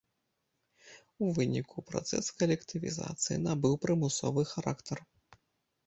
У 1.25 1.29
выніку, 1.35 1.77
працэс 1.91 2.31
калектывізацыі 2.41 3.41
набыў 3.47 3.73
прымусовы 3.87 4.41
характар. 4.57 4.97